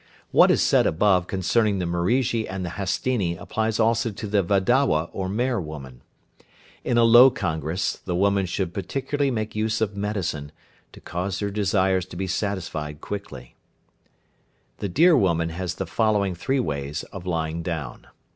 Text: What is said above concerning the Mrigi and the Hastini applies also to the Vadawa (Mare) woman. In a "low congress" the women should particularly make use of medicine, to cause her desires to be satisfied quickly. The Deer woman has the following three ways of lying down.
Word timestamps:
What 0.31 0.49
is 0.49 0.63
said 0.63 0.87
above 0.87 1.27
concerning 1.27 1.77
the 1.77 1.85
Mrigi 1.85 2.47
and 2.49 2.65
the 2.65 2.71
Hastini 2.71 3.37
applies 3.37 3.79
also 3.79 4.09
to 4.09 4.25
the 4.25 4.41
Vadawa 4.41 5.11
(Mare) 5.29 5.61
woman. 5.61 6.01
In 6.83 6.97
a 6.97 7.03
"low 7.03 7.29
congress" 7.29 7.97
the 8.03 8.15
women 8.15 8.47
should 8.47 8.73
particularly 8.73 9.29
make 9.29 9.55
use 9.55 9.79
of 9.79 9.95
medicine, 9.95 10.51
to 10.93 11.01
cause 11.01 11.37
her 11.37 11.51
desires 11.51 12.07
to 12.07 12.15
be 12.15 12.25
satisfied 12.25 12.99
quickly. 12.99 13.55
The 14.79 14.89
Deer 14.89 15.15
woman 15.15 15.49
has 15.49 15.75
the 15.75 15.85
following 15.85 16.33
three 16.33 16.59
ways 16.59 17.03
of 17.13 17.27
lying 17.27 17.61
down. 17.61 18.07